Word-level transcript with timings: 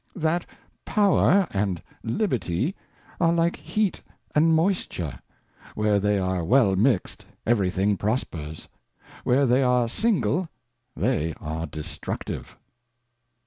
That 0.15 0.47
Power 0.83 1.47
and 1.51 1.79
Liberty 2.01 2.73
are 3.19 3.31
like 3.31 3.55
Heat 3.57 4.01
and 4.33 4.55
Moisture; 4.55 5.19
where 5.75 5.99
they 5.99 6.17
are 6.17 6.43
well 6.43 6.75
mixt, 6.75 7.27
every 7.45 7.69
thing 7.69 7.97
prospers; 7.97 8.67
where 9.23 9.45
they 9.45 9.61
are 9.61 9.85
jsingle, 9.87 10.49
they 10.95 11.35
are 11.39 11.67
destructive. 11.67 12.57